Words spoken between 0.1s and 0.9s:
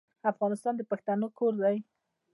افغانستان د